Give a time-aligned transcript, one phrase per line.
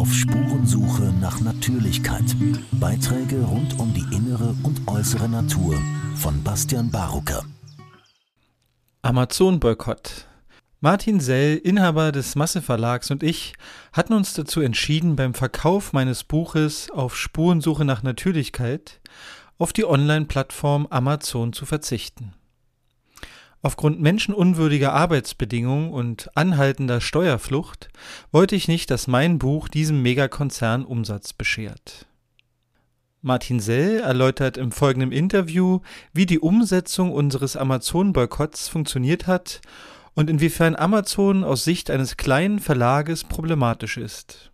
[0.00, 2.24] Auf Spurensuche nach Natürlichkeit.
[2.72, 5.78] Beiträge rund um die innere und äußere Natur
[6.14, 7.44] von Bastian Barucker.
[9.02, 10.26] Amazon-Boykott.
[10.80, 13.52] Martin Sell, Inhaber des Masse Verlags und ich
[13.92, 19.02] hatten uns dazu entschieden, beim Verkauf meines Buches auf Spurensuche nach Natürlichkeit
[19.58, 22.32] auf die Online-Plattform Amazon zu verzichten.
[23.62, 27.90] Aufgrund menschenunwürdiger Arbeitsbedingungen und anhaltender Steuerflucht
[28.32, 32.06] wollte ich nicht, dass mein Buch diesem Megakonzern Umsatz beschert.
[33.22, 35.80] Martin Sell erläutert im folgenden Interview,
[36.14, 39.60] wie die Umsetzung unseres Amazon-Boykotts funktioniert hat
[40.14, 44.52] und inwiefern Amazon aus Sicht eines kleinen Verlages problematisch ist.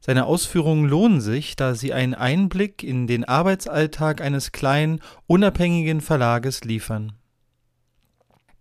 [0.00, 6.64] Seine Ausführungen lohnen sich, da sie einen Einblick in den Arbeitsalltag eines kleinen, unabhängigen Verlages
[6.64, 7.19] liefern.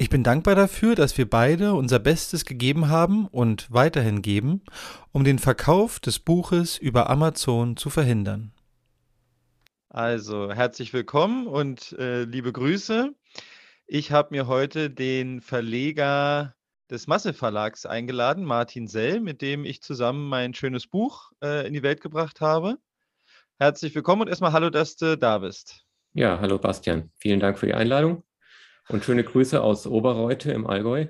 [0.02, 4.64] Ich bin dankbar dafür, dass wir beide unser Bestes gegeben haben und weiterhin geben,
[5.12, 8.54] um den Verkauf des Buches über Amazon zu verhindern.
[9.90, 13.14] Also, herzlich willkommen und äh, liebe Grüße.
[13.88, 16.56] Ich habe mir heute den Verleger
[16.90, 21.74] des Masse Verlags eingeladen, Martin Sell, mit dem ich zusammen mein schönes Buch äh, in
[21.74, 22.78] die Welt gebracht habe.
[23.58, 25.86] Herzlich willkommen und erstmal hallo, dass du da bist.
[26.14, 27.12] Ja, hallo Bastian.
[27.18, 28.24] Vielen Dank für die Einladung.
[28.90, 31.08] Und schöne Grüße aus Oberreute im Allgäu,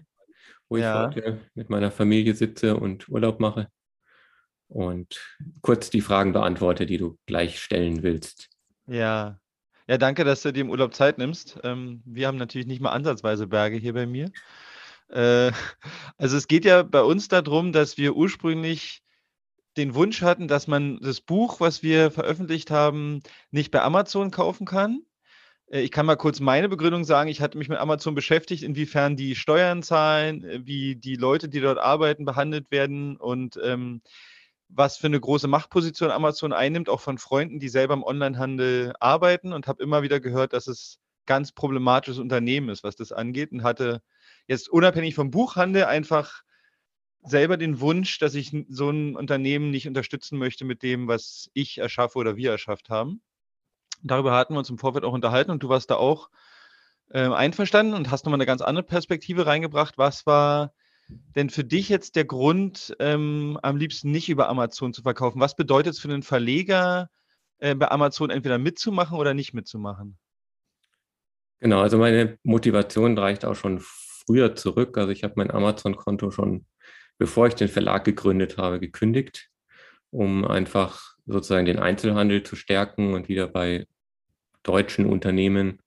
[0.67, 1.09] wo ja.
[1.09, 3.69] ich heute mit meiner Familie sitze und Urlaub mache
[4.67, 8.49] und kurz die Fragen beantworte, die du gleich stellen willst.
[8.85, 9.39] Ja.
[9.87, 11.59] Ja, danke, dass du dir im Urlaub Zeit nimmst.
[11.63, 14.31] Ähm, wir haben natürlich nicht mal ansatzweise Berge hier bei mir.
[15.09, 15.51] Äh,
[16.17, 19.01] also es geht ja bei uns darum, dass wir ursprünglich
[19.77, 24.65] den Wunsch hatten, dass man das Buch, was wir veröffentlicht haben, nicht bei Amazon kaufen
[24.65, 25.01] kann,
[25.71, 27.29] ich kann mal kurz meine Begründung sagen.
[27.29, 31.61] Ich hatte mich mit Amazon beschäftigt, inwiefern die Steuern zahlen, äh, wie die Leute, die
[31.61, 34.01] dort arbeiten, behandelt werden und ähm,
[34.67, 39.53] was für eine große Machtposition Amazon einnimmt, auch von Freunden, die selber im Onlinehandel arbeiten
[39.53, 43.63] und habe immer wieder gehört, dass es ganz problematisches Unternehmen ist, was das angeht und
[43.63, 44.01] hatte
[44.47, 46.43] jetzt unabhängig vom Buchhandel einfach
[47.23, 51.77] selber den Wunsch, dass ich so ein Unternehmen nicht unterstützen möchte mit dem, was ich
[51.79, 53.21] erschaffe oder wir erschafft haben.
[54.03, 56.29] Darüber hatten wir uns im Vorfeld auch unterhalten und du warst da auch
[57.09, 59.97] äh, einverstanden und hast nochmal eine ganz andere Perspektive reingebracht.
[59.97, 60.73] Was war
[61.35, 65.39] denn für dich jetzt der Grund, ähm, am liebsten nicht über Amazon zu verkaufen?
[65.39, 67.09] Was bedeutet es für einen Verleger,
[67.57, 70.17] äh, bei Amazon entweder mitzumachen oder nicht mitzumachen?
[71.59, 74.97] Genau, also meine Motivation reicht auch schon früher zurück.
[74.97, 76.65] Also ich habe mein Amazon-Konto schon,
[77.17, 79.49] bevor ich den Verlag gegründet habe, gekündigt,
[80.09, 83.85] um einfach sozusagen den Einzelhandel zu stärken und wieder bei
[84.63, 85.79] deutschen Unternehmen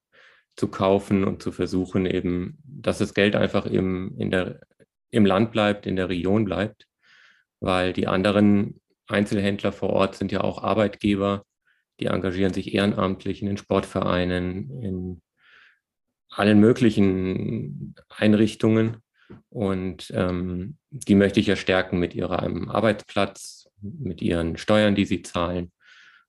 [0.57, 4.61] zu kaufen und zu versuchen, eben, dass das Geld einfach im, in der,
[5.11, 6.87] im Land bleibt, in der Region bleibt,
[7.61, 11.45] weil die anderen Einzelhändler vor Ort sind ja auch Arbeitgeber,
[12.01, 15.23] die engagieren sich ehrenamtlich in den Sportvereinen, in
[16.29, 18.99] allen möglichen Einrichtungen.
[19.49, 25.23] Und ähm, die möchte ich ja stärken mit ihrem Arbeitsplatz, mit ihren Steuern, die sie
[25.23, 25.73] zahlen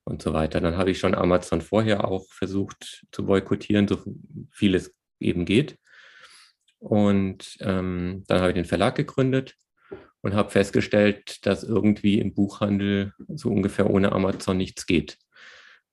[0.04, 0.62] und so weiter.
[0.62, 4.00] Dann habe ich schon Amazon vorher auch versucht zu boykottieren, so
[4.52, 5.78] viel es eben geht.
[6.80, 9.56] Und ähm, dann habe ich den Verlag gegründet
[10.22, 15.18] und habe festgestellt, dass irgendwie im Buchhandel so ungefähr ohne Amazon nichts geht.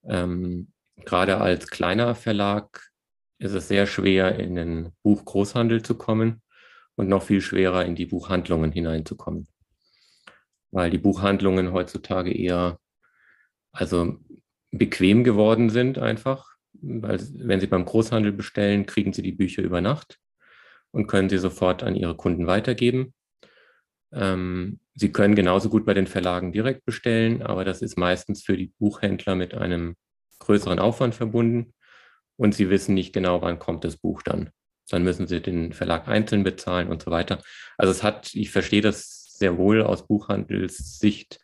[0.05, 0.73] Ähm,
[1.05, 2.91] gerade als kleiner Verlag
[3.39, 6.43] ist es sehr schwer, in den Buchgroßhandel zu kommen
[6.97, 9.47] und noch viel schwerer in die Buchhandlungen hineinzukommen
[10.71, 12.79] weil die Buchhandlungen heutzutage eher
[13.73, 14.19] also
[14.71, 16.55] bequem geworden sind einfach.
[16.73, 20.19] Weil wenn Sie beim Großhandel bestellen, kriegen Sie die Bücher über Nacht
[20.93, 23.15] und können sie sofort an Ihre Kunden weitergeben.
[24.13, 28.57] Ähm, sie können genauso gut bei den Verlagen direkt bestellen, aber das ist meistens für
[28.57, 29.97] die Buchhändler mit einem
[30.41, 31.75] größeren Aufwand verbunden
[32.37, 34.51] und sie wissen nicht genau, wann kommt das Buch dann.
[34.89, 37.41] Dann müssen sie den Verlag einzeln bezahlen und so weiter.
[37.77, 41.41] Also es hat, ich verstehe das sehr wohl aus Buchhandelssicht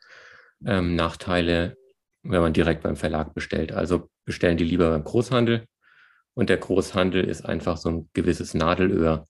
[0.64, 1.76] ähm, Nachteile,
[2.22, 3.72] wenn man direkt beim Verlag bestellt.
[3.72, 5.66] Also bestellen die lieber beim Großhandel.
[6.34, 9.26] Und der Großhandel ist einfach so ein gewisses Nadelöhr.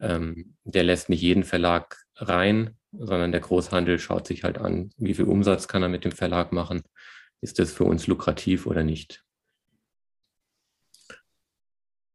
[0.00, 5.14] Ähm, der lässt nicht jeden Verlag rein, sondern der Großhandel schaut sich halt an, wie
[5.14, 6.82] viel Umsatz kann er mit dem Verlag machen.
[7.40, 9.24] Ist das für uns lukrativ oder nicht?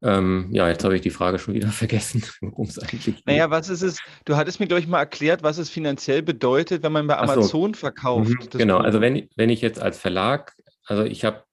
[0.04, 3.26] Ähm, ja, jetzt habe ich die Frage schon wieder vergessen, worum es eigentlich geht.
[3.26, 4.00] Naja, was ist es?
[4.26, 7.74] Du hattest mir, glaube ich, mal erklärt, was es finanziell bedeutet, wenn man bei Amazon
[7.74, 7.80] so.
[7.80, 8.30] verkauft.
[8.30, 10.56] Mhm, genau, also wenn, wenn ich jetzt als Verlag,
[10.86, 11.44] also ich habe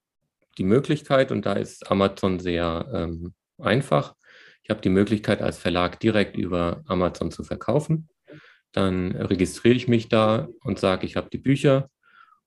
[0.59, 4.15] die Möglichkeit, und da ist Amazon sehr ähm, einfach,
[4.63, 8.09] ich habe die Möglichkeit, als Verlag direkt über Amazon zu verkaufen.
[8.73, 11.91] Dann registriere ich mich da und sage, ich habe die Bücher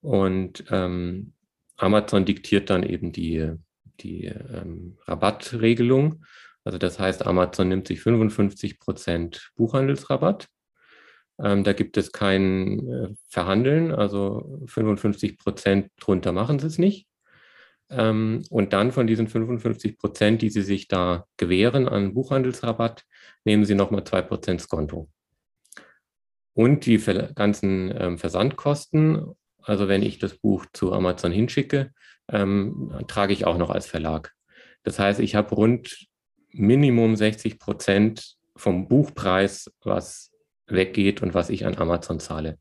[0.02, 1.34] Und ähm,
[1.78, 3.54] Amazon diktiert dann eben die,
[4.02, 6.24] die ähm, Rabattregelung.
[6.64, 10.48] Also das heißt, Amazon nimmt sich 55 Prozent Buchhandelsrabatt.
[11.40, 17.08] Ähm, da gibt es kein äh, Verhandeln, also 55 Prozent drunter machen sie es nicht.
[17.90, 23.06] Ähm, und dann von diesen 55 Prozent, die sie sich da gewähren an Buchhandelsrabatt,
[23.46, 25.10] nehmen sie nochmal 2 Prozent Skonto.
[26.54, 26.98] Und die
[27.36, 31.92] ganzen ähm, Versandkosten, also wenn ich das Buch zu Amazon hinschicke,
[32.30, 34.34] ähm, trage ich auch noch als Verlag.
[34.84, 36.08] Das heißt, ich habe rund
[36.52, 40.32] Minimum 60 Prozent vom Buchpreis, was
[40.68, 42.58] weggeht und was ich an Amazon zahle.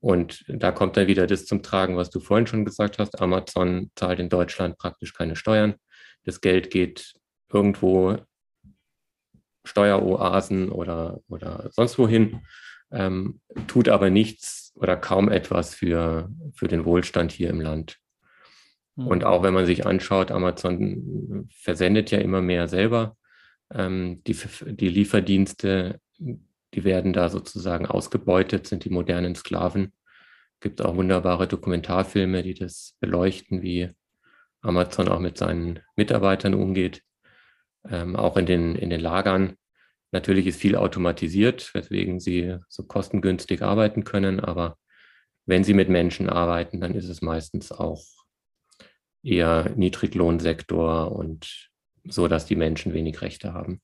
[0.00, 3.20] Und da kommt dann wieder das zum Tragen, was du vorhin schon gesagt hast.
[3.20, 5.74] Amazon zahlt in Deutschland praktisch keine Steuern.
[6.24, 7.14] Das Geld geht
[7.52, 8.16] irgendwo
[9.64, 12.40] Steueroasen oder, oder sonst wohin,
[12.90, 17.98] ähm, tut aber nichts oder kaum etwas für, für den Wohlstand hier im Land.
[19.00, 19.06] Mhm.
[19.06, 23.16] Und auch wenn man sich anschaut, Amazon versendet ja immer mehr selber.
[23.72, 24.36] Ähm, die,
[24.66, 26.00] die Lieferdienste
[26.74, 29.92] die werden da sozusagen ausgebeutet, sind die modernen Sklaven.
[30.60, 33.90] Gibt auch wunderbare Dokumentarfilme, die das beleuchten, wie
[34.60, 37.02] Amazon auch mit seinen Mitarbeitern umgeht.
[37.88, 39.54] Ähm, auch in den, in den Lagern.
[40.12, 44.76] Natürlich ist viel automatisiert, weswegen sie so kostengünstig arbeiten können, aber
[45.46, 48.04] wenn sie mit Menschen arbeiten, dann ist es meistens auch
[49.22, 51.70] eher Niedriglohnsektor und
[52.04, 53.80] so, dass die Menschen wenig Rechte haben.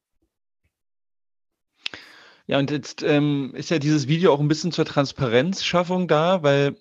[2.46, 6.76] Ja, und jetzt ähm, ist ja dieses Video auch ein bisschen zur Transparenzschaffung da, weil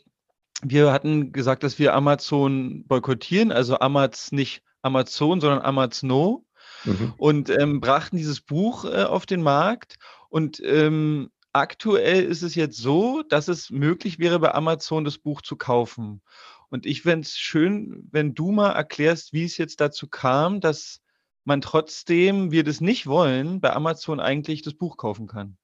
[0.61, 6.45] wir hatten gesagt, dass wir Amazon boykottieren, also Amaz nicht Amazon, sondern Amazno
[6.85, 7.13] mhm.
[7.17, 9.97] und ähm, brachten dieses Buch äh, auf den Markt.
[10.29, 15.41] Und ähm, aktuell ist es jetzt so, dass es möglich wäre, bei Amazon das Buch
[15.41, 16.21] zu kaufen.
[16.69, 21.01] Und ich fände es schön, wenn du mal erklärst, wie es jetzt dazu kam, dass
[21.43, 25.57] man trotzdem, wir das nicht wollen, bei Amazon eigentlich das Buch kaufen kann.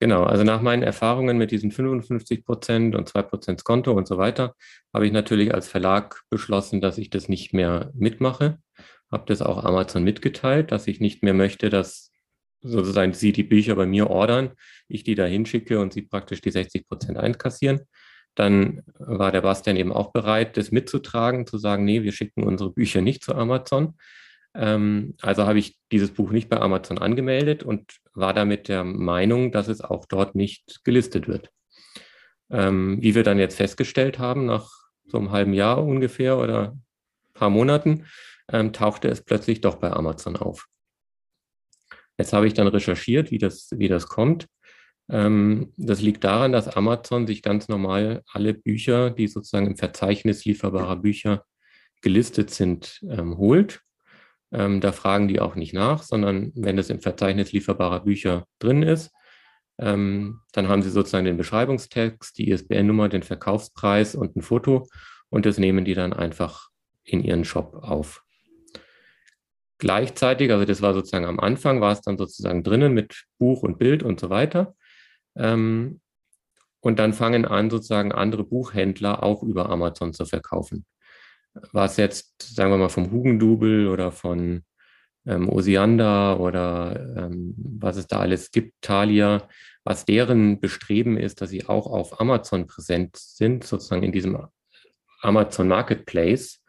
[0.00, 4.16] Genau, also nach meinen Erfahrungen mit diesen 55 Prozent und 2 Prozent Konto und so
[4.16, 4.54] weiter,
[4.94, 8.58] habe ich natürlich als Verlag beschlossen, dass ich das nicht mehr mitmache.
[9.10, 12.12] Habe das auch Amazon mitgeteilt, dass ich nicht mehr möchte, dass
[12.60, 14.52] sozusagen sie die Bücher bei mir ordern,
[14.86, 17.80] ich die da hinschicke und sie praktisch die 60 Prozent einkassieren.
[18.34, 22.70] Dann war der Bastian eben auch bereit, das mitzutragen, zu sagen, nee, wir schicken unsere
[22.70, 23.94] Bücher nicht zu Amazon.
[24.54, 29.52] Ähm, also habe ich dieses Buch nicht bei Amazon angemeldet und war damit der Meinung,
[29.52, 31.50] dass es auch dort nicht gelistet wird.
[32.50, 34.70] Ähm, wie wir dann jetzt festgestellt haben, nach
[35.06, 38.06] so einem halben Jahr ungefähr oder ein paar Monaten,
[38.50, 40.66] ähm, tauchte es plötzlich doch bei Amazon auf.
[42.18, 44.48] Jetzt habe ich dann recherchiert, wie das, wie das kommt.
[45.10, 50.44] Ähm, das liegt daran, dass Amazon sich ganz normal alle Bücher, die sozusagen im Verzeichnis
[50.44, 51.44] lieferbarer Bücher
[52.02, 53.80] gelistet sind, ähm, holt
[54.50, 58.82] ähm, da fragen die auch nicht nach, sondern wenn es im Verzeichnis lieferbarer Bücher drin
[58.82, 59.12] ist,
[59.80, 64.88] dann haben sie sozusagen den Beschreibungstext, die ISBN-Nummer, den Verkaufspreis und ein Foto
[65.28, 66.70] und das nehmen die dann einfach
[67.04, 68.24] in ihren Shop auf.
[69.78, 73.78] Gleichzeitig, also das war sozusagen am Anfang, war es dann sozusagen drinnen mit Buch und
[73.78, 74.74] Bild und so weiter.
[75.38, 76.00] Ähm,
[76.80, 80.86] und dann fangen an, sozusagen andere Buchhändler auch über Amazon zu verkaufen.
[81.72, 84.62] Was jetzt, sagen wir mal, vom Hugendubel oder von
[85.26, 89.48] ähm, Osiander oder ähm, was es da alles gibt, Thalia,
[89.84, 94.38] was deren Bestreben ist, dass sie auch auf Amazon präsent sind, sozusagen in diesem
[95.20, 96.62] Amazon Marketplace,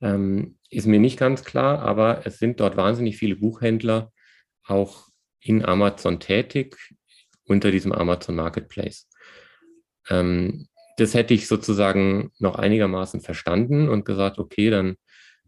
[0.00, 4.12] ähm, ist mir nicht ganz klar, aber es sind dort wahnsinnig viele Buchhändler
[4.64, 5.08] auch
[5.40, 6.76] in Amazon tätig
[7.48, 9.08] unter diesem Amazon Marketplace.
[10.08, 14.96] Ähm, das hätte ich sozusagen noch einigermaßen verstanden und gesagt, okay, dann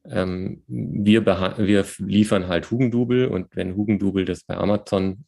[0.09, 5.25] ähm, wir, wir liefern halt Hugendubel und wenn Hugendubel das bei Amazon,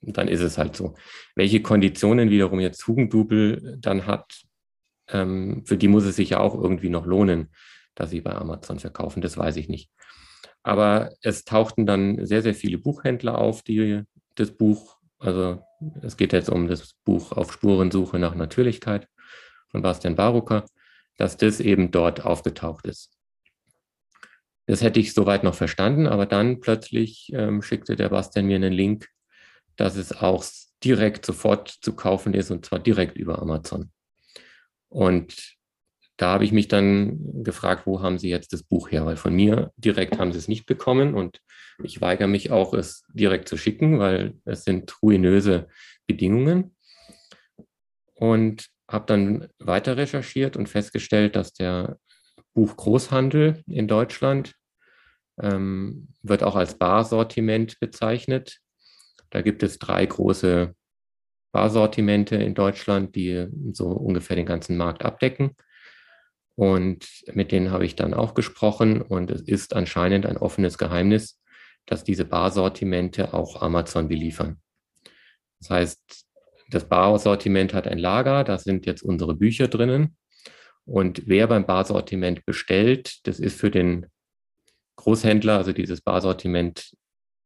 [0.00, 0.94] dann ist es halt so.
[1.34, 4.42] Welche Konditionen wiederum jetzt Hugendubel dann hat,
[5.08, 7.50] ähm, für die muss es sich ja auch irgendwie noch lohnen,
[7.94, 9.90] dass sie bei Amazon verkaufen, das weiß ich nicht.
[10.62, 14.02] Aber es tauchten dann sehr, sehr viele Buchhändler auf, die
[14.34, 15.62] das Buch, also
[16.02, 19.08] es geht jetzt um das Buch auf Spurensuche nach Natürlichkeit,
[19.68, 20.64] von Bastian Barucker,
[21.16, 23.12] dass das eben dort aufgetaucht ist.
[24.66, 28.72] Das hätte ich soweit noch verstanden, aber dann plötzlich ähm, schickte der Bastian mir einen
[28.72, 29.08] Link,
[29.76, 30.44] dass es auch
[30.82, 33.90] direkt sofort zu kaufen ist und zwar direkt über Amazon.
[34.88, 35.55] Und
[36.16, 39.04] da habe ich mich dann gefragt, wo haben Sie jetzt das Buch her?
[39.04, 41.40] Weil von mir direkt haben Sie es nicht bekommen und
[41.82, 45.68] ich weigere mich auch, es direkt zu schicken, weil es sind ruinöse
[46.06, 46.74] Bedingungen.
[48.14, 51.98] Und habe dann weiter recherchiert und festgestellt, dass der
[52.54, 54.54] Buchgroßhandel in Deutschland
[55.40, 58.60] ähm, wird auch als Barsortiment bezeichnet.
[59.30, 60.74] Da gibt es drei große
[61.52, 65.54] Barsortimente in Deutschland, die so ungefähr den ganzen Markt abdecken.
[66.56, 69.02] Und mit denen habe ich dann auch gesprochen.
[69.02, 71.40] Und es ist anscheinend ein offenes Geheimnis,
[71.84, 74.60] dass diese Barsortimente auch Amazon beliefern.
[75.60, 76.26] Das heißt,
[76.70, 80.16] das Barsortiment hat ein Lager, da sind jetzt unsere Bücher drinnen.
[80.84, 84.06] Und wer beim Barsortiment bestellt, das ist für den
[84.96, 86.92] Großhändler, also dieses Barsortiment,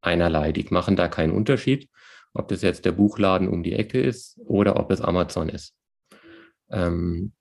[0.02, 0.52] einerlei.
[0.52, 1.90] Die machen da keinen Unterschied,
[2.32, 5.74] ob das jetzt der Buchladen um die Ecke ist oder ob es Amazon ist.
[6.70, 7.32] Ähm,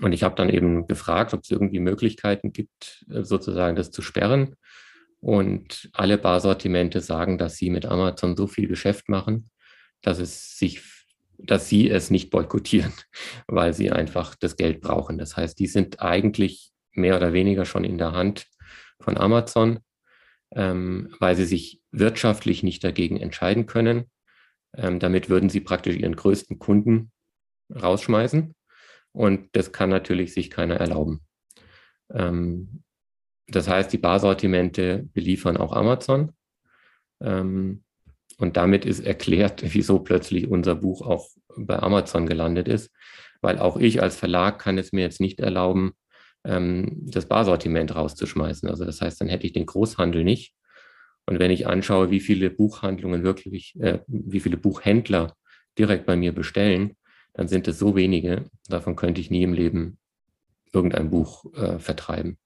[0.00, 4.56] und ich habe dann eben gefragt, ob es irgendwie Möglichkeiten gibt, sozusagen das zu sperren.
[5.20, 9.50] Und alle Barsortimente sagen, dass sie mit Amazon so viel Geschäft machen,
[10.00, 10.80] dass es sich,
[11.38, 12.92] dass sie es nicht boykottieren,
[13.48, 15.18] weil sie einfach das Geld brauchen.
[15.18, 18.46] Das heißt, die sind eigentlich mehr oder weniger schon in der Hand
[19.00, 19.80] von Amazon,
[20.54, 24.10] ähm, weil sie sich wirtschaftlich nicht dagegen entscheiden können.
[24.76, 27.10] Ähm, damit würden sie praktisch ihren größten Kunden
[27.70, 28.54] rausschmeißen.
[29.12, 31.20] Und das kann natürlich sich keiner erlauben.
[32.12, 32.82] Ähm,
[33.48, 36.32] das heißt, die Barsortimente beliefern auch Amazon.
[37.20, 37.82] Ähm,
[38.36, 42.90] und damit ist erklärt, wieso plötzlich unser Buch auch bei Amazon gelandet ist.
[43.40, 45.92] Weil auch ich als Verlag kann es mir jetzt nicht erlauben,
[46.44, 48.68] ähm, das Barsortiment rauszuschmeißen.
[48.68, 50.54] Also das heißt, dann hätte ich den Großhandel nicht.
[51.26, 55.34] Und wenn ich anschaue, wie viele Buchhandlungen wirklich, äh, wie viele Buchhändler
[55.78, 56.96] direkt bei mir bestellen,
[57.34, 58.46] dann sind es so wenige.
[58.68, 59.98] Davon könnte ich nie im Leben
[60.72, 62.38] irgendein Buch äh, vertreiben.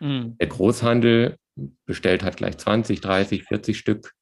[0.00, 0.36] Mhm.
[0.38, 1.38] Der Großhandel
[1.86, 4.12] bestellt hat gleich 20, 30, 40 Stück.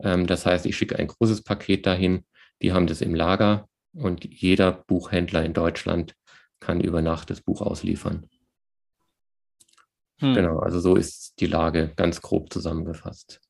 [0.00, 2.24] Ähm, das heißt, ich schicke ein großes Paket dahin.
[2.62, 6.14] Die haben das im Lager und jeder Buchhändler in Deutschland
[6.60, 8.28] kann über Nacht das Buch ausliefern.
[10.20, 10.34] Hm.
[10.34, 13.40] Genau, also so ist die Lage ganz grob zusammengefasst.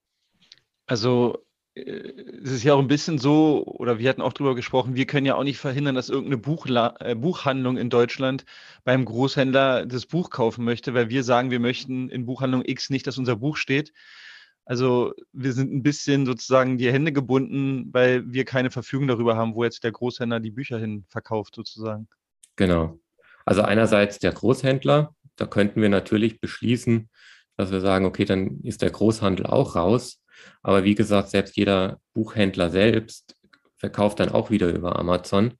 [0.87, 5.07] Also es ist ja auch ein bisschen so, oder wir hatten auch drüber gesprochen, wir
[5.07, 8.45] können ja auch nicht verhindern, dass irgendeine Buchla äh, Buchhandlung in Deutschland
[8.85, 13.07] beim Großhändler das Buch kaufen möchte, weil wir sagen, wir möchten in Buchhandlung X nicht,
[13.07, 13.93] dass unser Buch steht.
[14.65, 19.55] Also wir sind ein bisschen sozusagen die Hände gebunden, weil wir keine Verfügung darüber haben,
[19.55, 22.09] wo jetzt der Großhändler die Bücher hin verkauft sozusagen.
[22.57, 22.99] Genau.
[23.45, 27.11] Also einerseits der Großhändler, da könnten wir natürlich beschließen,
[27.57, 30.24] dass wir sagen, okay, dann ist der Großhandel auch raus.
[30.63, 33.37] Aber wie gesagt, selbst jeder Buchhändler selbst
[33.77, 35.55] verkauft dann auch wieder über Amazon.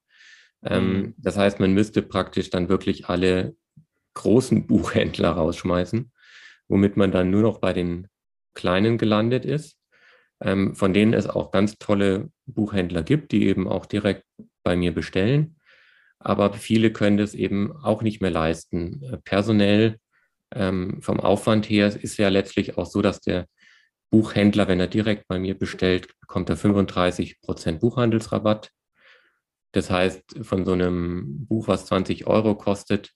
[0.63, 1.13] Ähm, mhm.
[1.17, 3.55] das heißt, man müsste praktisch dann wirklich alle
[4.15, 6.11] großen Buchhändler rausschmeißen,
[6.67, 8.07] womit man dann nur noch bei den
[8.55, 9.77] kleinen gelandet ist,
[10.41, 14.23] ähm, von denen es auch ganz tolle Buchhändler gibt, die eben auch direkt
[14.63, 15.57] bei mir bestellen.
[16.19, 19.03] Aber viele können das eben auch nicht mehr leisten.
[19.03, 19.99] Äh, personell
[20.53, 23.45] ähm, vom Aufwand her ist ja letztlich auch so, dass der
[24.09, 28.71] Buchhändler, wenn er direkt bei mir bestellt, bekommt er 35 Prozent Buchhandelsrabatt.
[29.71, 33.11] Das heißt, von so einem Buch, was 20 Euro kostet,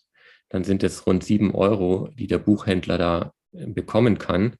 [0.50, 4.56] dann sind es rund 7 Euro, die der Buchhändler da äh, bekommen kann.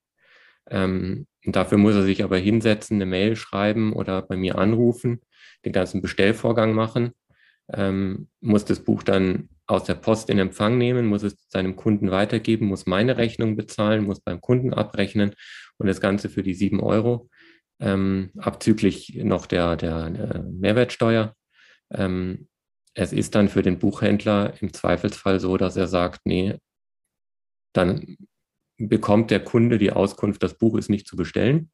[0.70, 5.22] Ähm, dafür muss er sich aber hinsetzen, eine Mail schreiben oder bei mir anrufen,
[5.66, 7.14] den ganzen Bestellvorgang machen,
[7.74, 12.12] ähm, muss das Buch dann aus der Post in Empfang nehmen, muss es seinem Kunden
[12.12, 15.36] weitergeben, muss meine Rechnung bezahlen, muss beim Kunden abrechnen
[15.78, 17.30] und das Ganze für die sieben Euro,
[17.80, 21.36] ähm, abzüglich noch der, der, der Mehrwertsteuer.
[21.92, 22.48] Ähm,
[22.96, 26.58] es ist dann für den Buchhändler im Zweifelsfall so, dass er sagt, nee,
[27.74, 28.18] dann
[28.78, 31.72] bekommt der Kunde die Auskunft, das Buch ist nicht zu bestellen.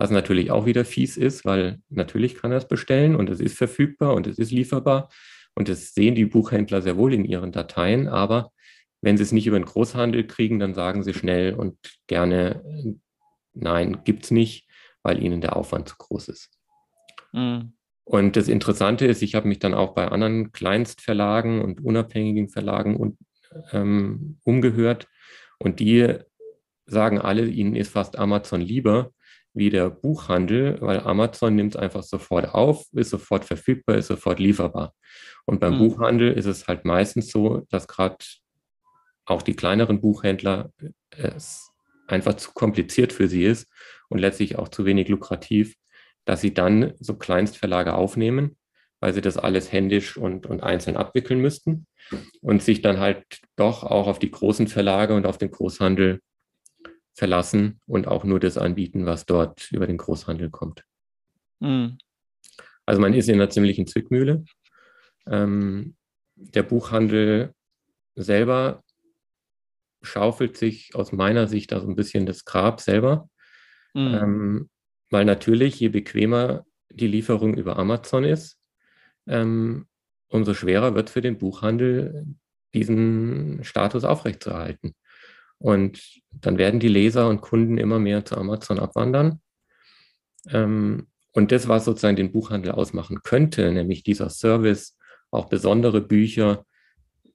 [0.00, 3.58] Was natürlich auch wieder fies ist, weil natürlich kann er es bestellen und es ist
[3.58, 5.10] verfügbar und es ist lieferbar.
[5.54, 8.08] Und das sehen die Buchhändler sehr wohl in ihren Dateien.
[8.08, 8.50] Aber
[9.02, 11.76] wenn sie es nicht über den Großhandel kriegen, dann sagen sie schnell und
[12.06, 12.64] gerne,
[13.52, 14.70] nein, gibt es nicht,
[15.02, 16.48] weil ihnen der Aufwand zu groß ist.
[17.34, 17.74] Mhm.
[18.04, 22.96] Und das Interessante ist, ich habe mich dann auch bei anderen Kleinstverlagen und unabhängigen Verlagen
[22.96, 23.18] und,
[23.72, 25.08] ähm, umgehört.
[25.58, 26.14] Und die
[26.86, 29.12] sagen alle, ihnen ist fast Amazon lieber
[29.52, 34.38] wie der Buchhandel, weil Amazon nimmt es einfach sofort auf, ist sofort verfügbar, ist sofort
[34.38, 34.94] lieferbar.
[35.44, 35.78] Und beim mhm.
[35.78, 38.16] Buchhandel ist es halt meistens so, dass gerade
[39.24, 40.92] auch die kleineren Buchhändler äh,
[41.34, 41.70] es
[42.06, 43.68] einfach zu kompliziert für sie ist
[44.08, 45.74] und letztlich auch zu wenig lukrativ,
[46.24, 48.56] dass sie dann so Kleinstverlage aufnehmen,
[49.00, 51.86] weil sie das alles händisch und, und einzeln abwickeln müssten
[52.40, 53.24] und sich dann halt
[53.56, 56.20] doch auch auf die großen Verlage und auf den Großhandel
[57.20, 60.86] verlassen und auch nur das anbieten, was dort über den Großhandel kommt.
[61.60, 61.98] Mhm.
[62.86, 64.42] Also man ist in einer ziemlichen Zwickmühle.
[65.26, 65.96] Ähm,
[66.34, 67.54] der Buchhandel
[68.14, 68.82] selber
[70.00, 73.28] schaufelt sich aus meiner Sicht da so ein bisschen das Grab selber,
[73.92, 74.14] mhm.
[74.14, 74.70] ähm,
[75.10, 78.58] weil natürlich, je bequemer die Lieferung über Amazon ist,
[79.26, 79.86] ähm,
[80.28, 82.24] umso schwerer wird für den Buchhandel,
[82.72, 84.94] diesen Status aufrechtzuerhalten.
[85.60, 89.40] Und dann werden die Leser und Kunden immer mehr zu Amazon abwandern.
[90.48, 94.96] Ähm, und das, was sozusagen den Buchhandel ausmachen könnte, nämlich dieser Service,
[95.30, 96.64] auch besondere Bücher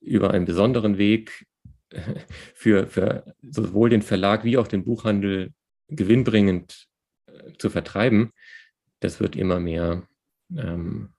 [0.00, 1.46] über einen besonderen Weg
[2.54, 5.54] für, für sowohl den Verlag wie auch den Buchhandel
[5.88, 6.88] gewinnbringend
[7.26, 8.32] äh, zu vertreiben,
[9.00, 10.02] das wird immer mehr
[10.56, 11.10] ähm,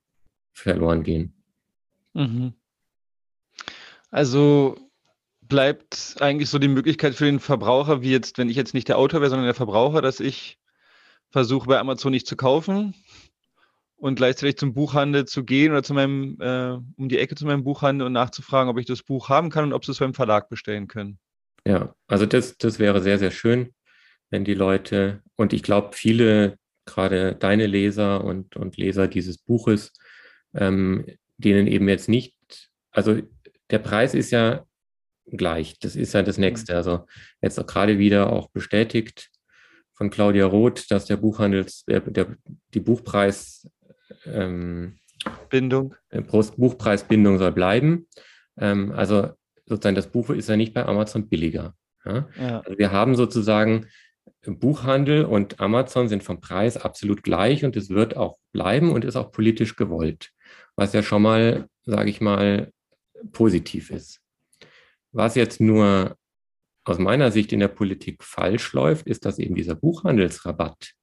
[0.53, 1.33] verloren gehen.
[2.13, 2.53] Mhm.
[4.11, 4.86] Also
[5.47, 8.97] bleibt eigentlich so die Möglichkeit für den Verbraucher, wie jetzt, wenn ich jetzt nicht der
[8.97, 10.59] Autor wäre, sondern der Verbraucher, dass ich
[11.29, 12.93] versuche bei Amazon nicht zu kaufen
[13.97, 17.63] und gleichzeitig zum Buchhandel zu gehen oder zu meinem, äh, um die Ecke zu meinem
[17.63, 20.49] Buchhandel und nachzufragen, ob ich das Buch haben kann und ob sie es beim Verlag
[20.49, 21.19] bestellen können.
[21.65, 23.73] Ja, also das, das wäre sehr, sehr schön,
[24.29, 29.91] wenn die Leute, und ich glaube, viele, gerade deine Leser und, und Leser dieses Buches,
[30.53, 31.05] ähm,
[31.37, 32.35] denen eben jetzt nicht,
[32.91, 33.19] also
[33.69, 34.66] der Preis ist ja
[35.31, 36.73] gleich, das ist ja das Nächste.
[36.73, 36.77] Mhm.
[36.77, 37.05] Also
[37.41, 39.29] jetzt auch gerade wieder auch bestätigt
[39.93, 42.37] von Claudia Roth, dass der Buchhandels, der, der
[42.73, 43.67] die Buchpreis
[44.25, 44.99] ähm,
[45.49, 45.95] Bindung.
[46.09, 48.07] Äh, Buchpreisbindung soll bleiben.
[48.57, 49.31] Ähm, also
[49.65, 51.73] sozusagen das Buch ist ja nicht bei Amazon billiger.
[52.05, 52.27] Ja?
[52.39, 52.59] Ja.
[52.61, 53.87] Also wir haben sozusagen
[54.45, 59.15] Buchhandel und Amazon sind vom Preis absolut gleich und es wird auch bleiben und ist
[59.15, 60.31] auch politisch gewollt,
[60.75, 62.71] was ja schon mal, sage ich mal,
[63.31, 64.21] positiv ist.
[65.17, 66.15] Was jetzt nur
[66.83, 70.93] aus meiner Sicht in der Politik falsch läuft, ist, dass eben dieser Buchhandelsrabatt,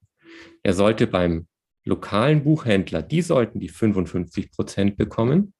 [0.62, 1.48] er sollte beim
[1.84, 5.52] lokalen Buchhändler, die sollten die 55 Prozent bekommen,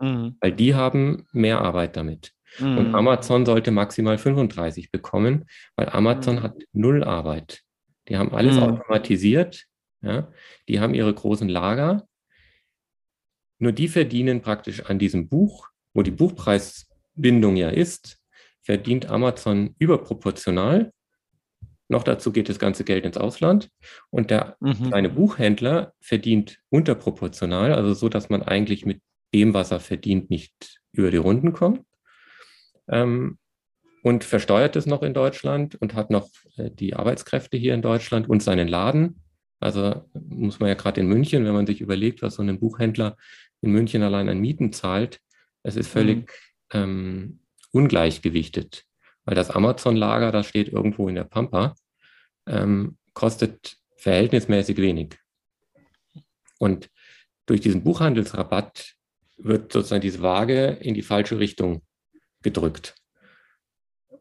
[0.00, 0.36] mhm.
[0.40, 2.32] weil die haben mehr Arbeit damit.
[2.60, 2.78] Mhm.
[2.78, 6.42] Und Amazon sollte maximal 35 bekommen, weil Amazon mhm.
[6.44, 7.62] hat null Arbeit.
[8.06, 8.62] Die haben alles mhm.
[8.62, 9.64] automatisiert,
[10.00, 10.32] ja?
[10.68, 12.06] die haben ihre großen Lager.
[13.58, 16.12] Nur die verdienen praktisch an diesem Buch, wo die
[17.16, 18.18] Buchpreisbindung ja ist,
[18.62, 20.92] verdient Amazon überproportional
[21.88, 23.70] noch dazu geht das ganze Geld ins Ausland
[24.10, 24.88] und der mhm.
[24.88, 29.00] kleine Buchhändler verdient unterproportional, also so, dass man eigentlich mit
[29.32, 31.82] dem, was er verdient, nicht über die Runden kommt.
[32.88, 33.38] Ähm,
[34.02, 38.28] und versteuert es noch in Deutschland und hat noch äh, die Arbeitskräfte hier in Deutschland
[38.28, 39.22] und seinen Laden.
[39.60, 43.16] Also muss man ja gerade in München, wenn man sich überlegt, was so ein Buchhändler
[43.60, 45.20] in München allein an Mieten zahlt,
[45.62, 46.26] es ist völlig mhm.
[46.76, 47.40] Ähm,
[47.72, 48.86] ungleichgewichtet
[49.26, 51.74] weil das Amazon-Lager, das steht irgendwo in der Pampa,
[52.46, 55.18] ähm, kostet verhältnismäßig wenig.
[56.58, 56.88] Und
[57.44, 58.94] durch diesen Buchhandelsrabatt
[59.36, 61.82] wird sozusagen diese Waage in die falsche Richtung
[62.42, 62.94] gedrückt.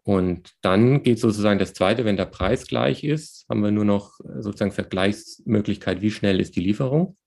[0.03, 4.19] Und dann geht sozusagen das Zweite, wenn der Preis gleich ist, haben wir nur noch
[4.39, 7.17] sozusagen Vergleichsmöglichkeit, wie schnell ist die Lieferung.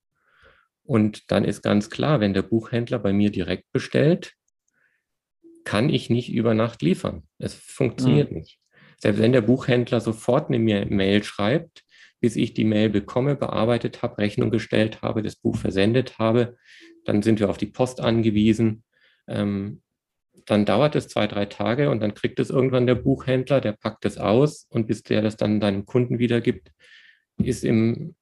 [0.84, 4.37] Und dann ist ganz klar, wenn der Buchhändler bei mir direkt bestellt,
[5.64, 7.22] kann ich nicht über Nacht liefern.
[7.38, 8.38] Es funktioniert mhm.
[8.38, 8.58] nicht.
[8.98, 11.84] Selbst wenn der Buchhändler sofort eine Mail schreibt,
[12.20, 16.56] bis ich die Mail bekomme, bearbeitet habe, Rechnung gestellt habe, das Buch versendet habe,
[17.04, 18.82] dann sind wir auf die Post angewiesen.
[19.28, 19.82] Ähm,
[20.46, 24.04] dann dauert es zwei, drei Tage und dann kriegt es irgendwann der Buchhändler, der packt
[24.04, 26.72] es aus und bis der das dann deinem Kunden wiedergibt,
[27.36, 28.14] ist im,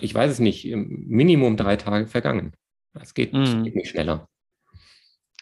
[0.00, 2.52] ich weiß es nicht, im Minimum drei Tage vergangen.
[3.00, 3.64] Es geht, mhm.
[3.64, 4.28] geht nicht schneller.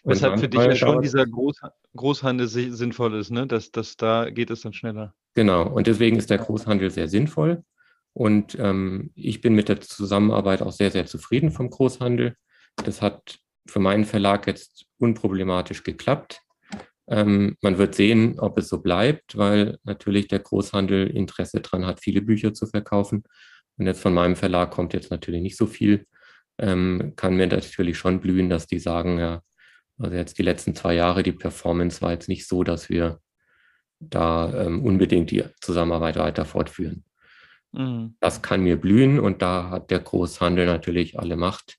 [0.06, 1.60] Weshalb für dich ja schon dieser Groß
[1.96, 3.46] Großhandel sinnvoll ist, ne?
[3.46, 5.14] Dass, dass da geht es dann schneller.
[5.34, 7.62] Genau, und deswegen ist der Großhandel sehr sinnvoll.
[8.12, 12.34] Und ähm, ich bin mit der Zusammenarbeit auch sehr, sehr zufrieden vom Großhandel.
[12.76, 16.40] Das hat für meinen Verlag jetzt unproblematisch geklappt.
[17.08, 22.00] Ähm, man wird sehen, ob es so bleibt, weil natürlich der Großhandel Interesse daran hat,
[22.00, 23.24] viele Bücher zu verkaufen.
[23.76, 26.06] Und jetzt von meinem Verlag kommt jetzt natürlich nicht so viel.
[26.58, 29.42] Ähm, kann mir natürlich schon blühen, dass die sagen, ja,
[29.98, 33.20] also jetzt die letzten zwei Jahre, die Performance war jetzt nicht so, dass wir
[34.00, 37.04] da ähm, unbedingt die Zusammenarbeit weiter fortführen.
[37.72, 38.16] Mhm.
[38.20, 41.78] Das kann mir blühen und da hat der Großhandel natürlich alle Macht,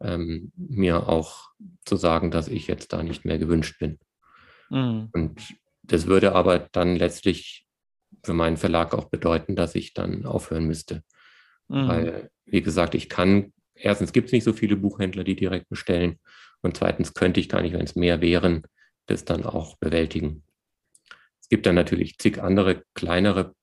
[0.00, 1.50] ähm, mir auch
[1.84, 3.98] zu sagen, dass ich jetzt da nicht mehr gewünscht bin.
[4.70, 5.08] Mhm.
[5.12, 7.66] Und das würde aber dann letztlich
[8.24, 11.02] für meinen Verlag auch bedeuten, dass ich dann aufhören müsste.
[11.68, 11.88] Mhm.
[11.88, 16.18] Weil, wie gesagt, ich kann, erstens gibt es nicht so viele Buchhändler, die direkt bestellen.
[16.62, 18.62] Und zweitens könnte ich gar nicht, wenn es mehr wären,
[19.06, 20.42] das dann auch bewältigen.
[21.40, 23.54] Es gibt dann natürlich zig andere kleinere,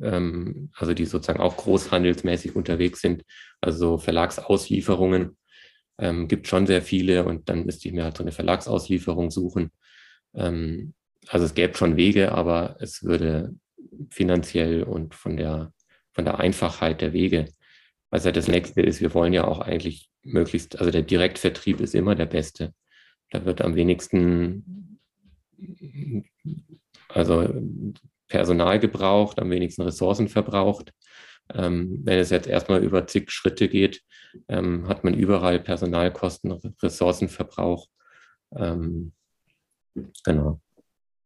[0.00, 3.22] ähm, also die sozusagen auch großhandelsmäßig unterwegs sind,
[3.60, 5.36] also Verlagsauslieferungen.
[5.98, 9.70] Ähm, gibt schon sehr viele und dann müsste ich mir halt so eine Verlagsauslieferung suchen.
[10.34, 10.94] Ähm,
[11.28, 13.54] also es gäbe schon Wege, aber es würde
[14.10, 15.72] finanziell und von der,
[16.12, 17.46] von der Einfachheit der Wege,
[18.10, 21.94] was ja das nächste ist, wir wollen ja auch eigentlich möglichst, also der Direktvertrieb ist
[21.94, 22.72] immer der beste.
[23.30, 25.00] Da wird am wenigsten,
[27.08, 27.48] also
[28.28, 30.92] Personal gebraucht, am wenigsten Ressourcen verbraucht.
[31.54, 34.02] Ähm, wenn es jetzt erstmal über zig Schritte geht,
[34.48, 37.86] ähm, hat man überall Personalkosten, Ressourcenverbrauch.
[38.54, 39.12] Ähm,
[40.24, 40.60] genau.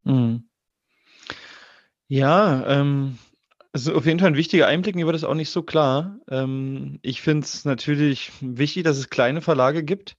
[0.04, 0.48] Mhm.
[2.08, 3.18] Ja, ähm,
[3.72, 4.94] also auf jeden Fall ein wichtiger Einblick.
[4.96, 6.18] Mir war das auch nicht so klar.
[6.28, 10.16] Ähm, ich finde es natürlich wichtig, dass es kleine Verlage gibt,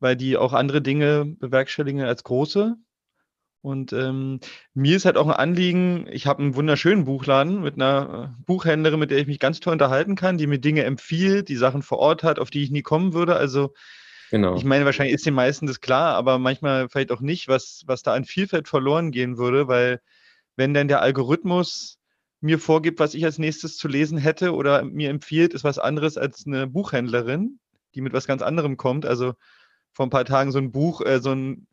[0.00, 2.76] weil die auch andere Dinge bewerkstelligen als große.
[3.62, 4.40] Und ähm,
[4.74, 9.00] mir ist halt auch ein Anliegen, ich habe einen wunderschönen Buchladen mit einer äh, Buchhändlerin,
[9.00, 11.98] mit der ich mich ganz toll unterhalten kann, die mir Dinge empfiehlt, die Sachen vor
[11.98, 13.36] Ort hat, auf die ich nie kommen würde.
[13.36, 13.72] Also
[14.30, 14.56] Genau.
[14.56, 18.02] Ich meine, wahrscheinlich ist den meisten das klar, aber manchmal vielleicht auch nicht, was, was
[18.02, 20.00] da an Vielfalt verloren gehen würde, weil
[20.56, 21.98] wenn denn der Algorithmus
[22.44, 26.18] mir vorgibt, was ich als nächstes zu lesen hätte oder mir empfiehlt, ist was anderes
[26.18, 27.58] als eine Buchhändlerin,
[27.94, 29.06] die mit was ganz anderem kommt.
[29.06, 29.34] Also
[29.92, 31.66] vor ein paar Tagen so ein Buch, äh, so ein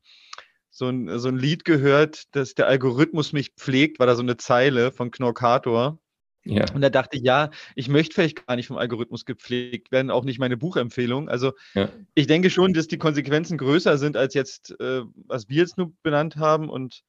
[0.73, 4.37] so ein, so ein Lied gehört, dass der Algorithmus mich pflegt, war da so eine
[4.37, 5.99] Zeile von Knorkator.
[6.45, 6.65] Ja.
[6.73, 10.23] Und da dachte ich, ja, ich möchte vielleicht gar nicht vom Algorithmus gepflegt werden, auch
[10.23, 11.27] nicht meine Buchempfehlung.
[11.27, 11.89] Also ja.
[12.15, 15.91] ich denke schon, dass die Konsequenzen größer sind als jetzt, äh, was wir jetzt nur
[16.01, 16.69] benannt haben.
[16.69, 17.03] Und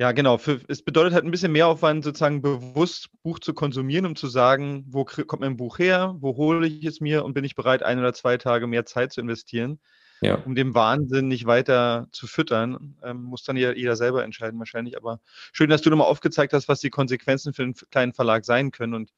[0.00, 4.06] ja, genau, für, es bedeutet halt ein bisschen mehr Aufwand, sozusagen bewusst Buch zu konsumieren,
[4.06, 7.44] um zu sagen, wo kommt mein Buch her, wo hole ich es mir und bin
[7.44, 9.78] ich bereit, ein oder zwei Tage mehr Zeit zu investieren
[10.20, 10.36] ja.
[10.36, 12.96] um den Wahnsinn nicht weiter zu füttern.
[13.02, 14.96] Ähm, muss dann jeder, jeder, selber entscheiden wahrscheinlich.
[14.96, 15.20] Aber
[15.52, 18.94] schön, dass du nochmal aufgezeigt hast, was die Konsequenzen für einen kleinen Verlag sein können.
[18.94, 19.12] Und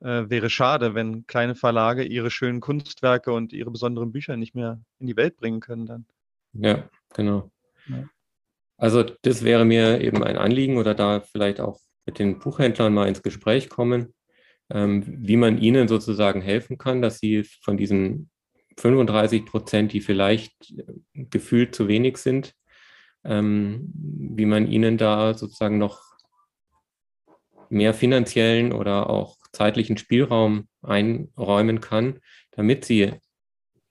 [0.00, 4.80] äh, wäre schade, wenn kleine Verlage ihre schönen Kunstwerke und ihre besonderen Bücher nicht mehr
[4.98, 6.06] in die Welt bringen können dann.
[6.54, 7.50] Ja, genau.
[7.86, 8.08] Ja.
[8.82, 13.06] Also das wäre mir eben ein Anliegen oder da vielleicht auch mit den Buchhändlern mal
[13.06, 14.12] ins Gespräch kommen,
[14.70, 18.28] ähm, wie man ihnen sozusagen helfen kann, dass sie von diesen
[18.78, 20.74] 35 Prozent, die vielleicht
[21.14, 22.54] gefühlt zu wenig sind,
[23.22, 26.02] ähm, wie man ihnen da sozusagen noch
[27.68, 32.18] mehr finanziellen oder auch zeitlichen Spielraum einräumen kann,
[32.50, 33.12] damit sie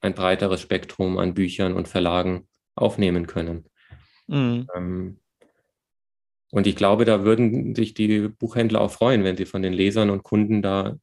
[0.02, 3.64] ein breiteres Spektrum an Büchern und Verlagen aufnehmen können.
[4.28, 4.66] Mhm.
[4.74, 5.18] Ähm,
[6.50, 10.10] und ich glaube, da würden sich die Buchhändler auch freuen, wenn sie von den Lesern
[10.10, 10.96] und Kunden da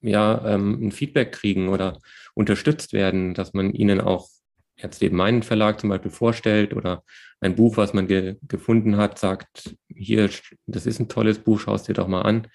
[0.00, 1.98] ja, ähm, ein Feedback kriegen oder
[2.34, 4.28] unterstützt werden, dass man ihnen auch
[4.76, 7.02] jetzt eben meinen Verlag zum Beispiel vorstellt oder
[7.40, 10.30] ein Buch, was man ge gefunden hat, sagt, hier,
[10.66, 12.48] das ist ein tolles Buch, schau es dir doch mal an.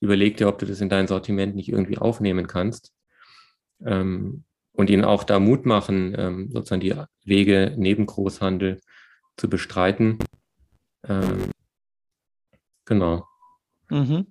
[0.00, 2.92] Überleg dir, ob du das in dein Sortiment nicht irgendwie aufnehmen kannst.
[3.84, 4.44] Ähm,
[4.76, 8.80] und ihnen auch da Mut machen, ähm, sozusagen die Wege neben Großhandel
[9.36, 10.18] zu bestreiten.
[11.08, 11.50] Ähm,
[12.84, 13.26] genau.
[13.90, 14.26] Mhm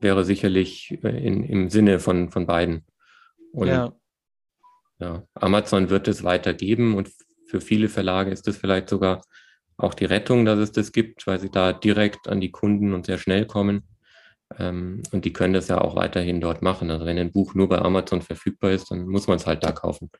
[0.00, 2.84] wäre sicherlich äh, in, im Sinne von, von beiden.
[3.52, 3.92] Und ja.
[4.98, 5.22] ja.
[5.34, 7.10] Amazon wird es weitergeben und
[7.46, 9.22] für viele Verlage ist es vielleicht sogar
[9.76, 13.06] auch die Rettung, dass es das gibt, weil sie da direkt an die Kunden und
[13.06, 13.86] sehr schnell kommen.
[14.58, 16.90] Ähm, und die können das ja auch weiterhin dort machen.
[16.90, 19.72] Also wenn ein Buch nur bei Amazon verfügbar ist, dann muss man es halt da
[19.72, 20.10] kaufen.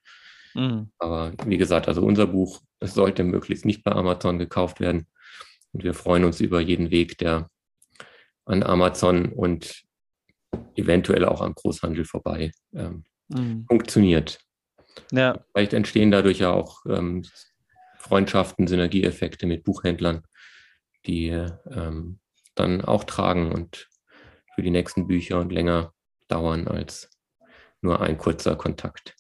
[0.55, 0.91] Mhm.
[0.99, 5.07] Aber wie gesagt, also unser Buch, sollte möglichst nicht bei Amazon gekauft werden.
[5.73, 7.51] Und wir freuen uns über jeden Weg, der
[8.45, 9.83] an Amazon und
[10.77, 13.65] eventuell auch am Großhandel vorbei ähm, mhm.
[13.69, 14.41] funktioniert.
[15.13, 15.45] Ja.
[15.53, 17.25] Vielleicht entstehen dadurch ja auch ähm,
[17.99, 20.23] Freundschaften, Synergieeffekte mit Buchhändlern,
[21.07, 22.19] die ähm,
[22.55, 23.89] dann auch tragen und
[24.57, 25.93] für die nächsten Bücher und länger
[26.29, 27.11] dauern als
[27.83, 29.15] nur ein kurzer Kontakt.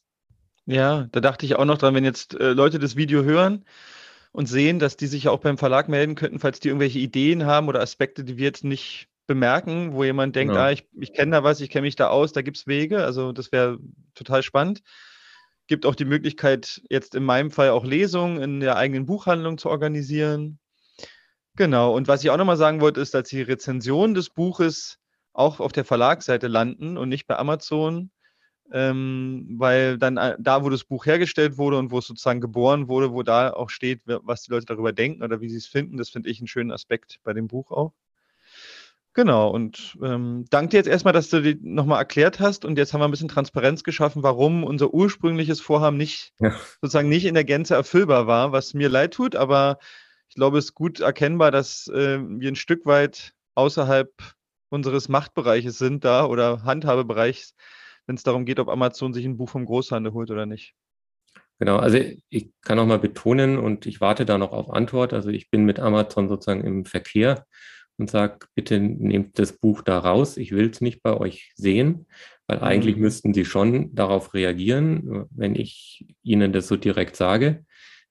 [0.65, 3.65] Ja, da dachte ich auch noch dran, wenn jetzt äh, Leute das Video hören
[4.33, 7.69] und sehen, dass die sich auch beim Verlag melden könnten, falls die irgendwelche Ideen haben
[7.69, 10.65] oder Aspekte, die wir jetzt nicht bemerken, wo jemand denkt, genau.
[10.65, 13.05] ah, ich, ich kenne da was, ich kenne mich da aus, da gibt es Wege.
[13.05, 13.79] Also das wäre
[14.15, 14.83] total spannend.
[15.69, 19.69] Gibt auch die Möglichkeit, jetzt in meinem Fall auch Lesungen in der eigenen Buchhandlung zu
[19.69, 20.59] organisieren.
[21.57, 21.95] Genau.
[21.95, 24.99] Und was ich auch nochmal sagen wollte, ist, dass die Rezensionen des Buches
[25.37, 28.11] auch auf der Verlagsseite landen und nicht bei Amazon,
[28.73, 32.89] ähm, weil dann äh, da, wo das Buch hergestellt wurde und wo es sozusagen geboren
[32.89, 35.99] wurde, wo da auch steht, was die Leute darüber denken oder wie sie es finden,
[35.99, 37.93] das finde ich einen schönen Aspekt bei dem Buch auch.
[39.13, 42.67] Genau, und ähm, danke dir jetzt erstmal, dass du die nochmal erklärt hast.
[42.67, 46.53] Und jetzt haben wir ein bisschen Transparenz geschaffen, warum unser ursprüngliches Vorhaben nicht ja.
[46.83, 49.79] sozusagen nicht in der Gänze erfüllbar war, was mir leid tut, aber
[50.29, 54.13] ich glaube, es ist gut erkennbar, dass äh, wir ein Stück weit außerhalb
[54.69, 57.55] unseres Machtbereiches sind da oder Handhabebereichs,
[58.07, 60.75] wenn es darum geht, ob Amazon sich ein Buch vom Großhandel holt oder nicht.
[61.59, 61.99] Genau, also
[62.29, 65.15] ich kann auch mal betonen und ich warte da noch auf Antwort.
[65.15, 67.47] Also ich bin mit Amazon sozusagen im Verkehr
[67.97, 70.37] und sage, bitte nehmt das Buch da raus.
[70.37, 72.07] Ich will es nicht bei euch sehen,
[72.47, 73.03] weil eigentlich mhm.
[73.03, 77.65] müssten sie schon darauf reagieren, wenn ich ihnen das so direkt sage.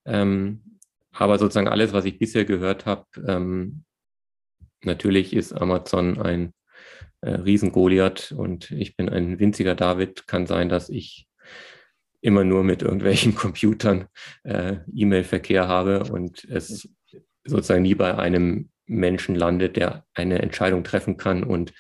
[0.06, 0.80] Ähm,
[1.12, 3.84] aber sozusagen alles, was ich bisher gehört habe, ähm,
[4.86, 6.54] natürlich ist Amazon ein
[7.22, 10.28] äh, Riesen-Goliath und ich bin ein winziger David.
[10.28, 11.28] Kann sein, dass ich
[12.22, 14.08] immer nur mit irgendwelchen Computern
[14.44, 16.90] äh, E-Mail-Verkehr habe und es
[17.44, 21.74] sozusagen nie bei einem Menschen landet, der eine Entscheidung treffen kann und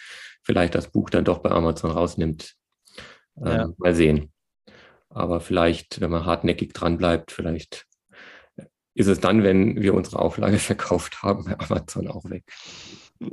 [0.44, 2.56] vielleicht das Buch dann doch bei Amazon rausnimmt.
[3.38, 3.70] Ähm, ja.
[3.78, 4.32] Mal sehen.
[5.10, 7.86] Aber vielleicht, wenn man hartnäckig dran bleibt, vielleicht
[8.96, 12.44] ist es dann, wenn wir unsere Auflage verkauft haben, bei Amazon auch weg.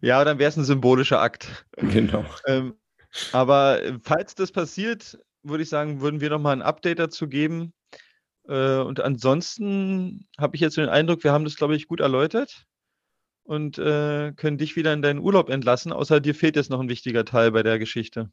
[0.00, 1.66] Ja, dann wäre es ein symbolischer Akt.
[1.76, 2.24] Genau.
[2.46, 2.74] Ähm,
[3.32, 7.74] aber falls das passiert, würde ich sagen, würden wir nochmal ein Update dazu geben.
[8.48, 12.64] Äh, und ansonsten habe ich jetzt den Eindruck, wir haben das, glaube ich, gut erläutert
[13.44, 15.92] und äh, können dich wieder in deinen Urlaub entlassen.
[15.92, 18.30] Außer dir fehlt jetzt noch ein wichtiger Teil bei der Geschichte.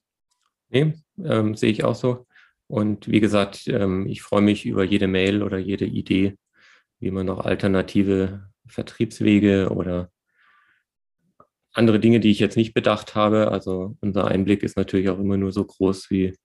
[0.69, 0.93] Nee,
[1.23, 2.25] ähm, sehe ich auch so.
[2.67, 6.37] Und wie gesagt, ähm, ich freue mich über jede Mail oder jede Idee,
[6.99, 10.11] wie man noch alternative Vertriebswege oder
[11.73, 13.51] andere Dinge, die ich jetzt nicht bedacht habe.
[13.51, 16.35] Also unser Einblick ist natürlich auch immer nur so groß, wie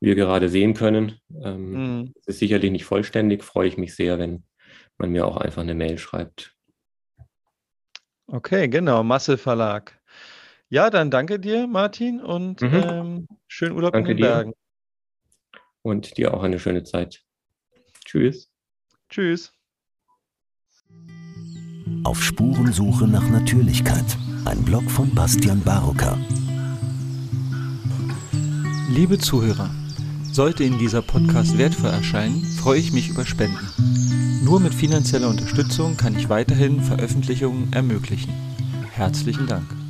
[0.00, 1.18] wir gerade sehen können.
[1.42, 2.14] Ähm, mhm.
[2.26, 4.44] ist sicherlich nicht vollständig, freue ich mich sehr, wenn
[4.98, 6.54] man mir auch einfach eine Mail schreibt.
[8.26, 10.00] Okay, genau, Masse Verlag.
[10.68, 12.74] Ja, dann danke dir, Martin, und mhm.
[12.74, 14.52] ähm, schönen Urlaub danke in den Bergen.
[15.82, 17.22] Und dir auch eine schöne Zeit.
[18.04, 18.51] Tschüss.
[19.12, 19.52] Tschüss.
[22.02, 24.16] Auf Spurensuche nach Natürlichkeit.
[24.46, 26.18] Ein Blog von Bastian Barocker.
[28.88, 29.68] Liebe Zuhörer,
[30.32, 33.68] sollte Ihnen dieser Podcast wertvoll erscheinen, freue ich mich über Spenden.
[34.46, 38.32] Nur mit finanzieller Unterstützung kann ich weiterhin Veröffentlichungen ermöglichen.
[38.92, 39.81] Herzlichen Dank.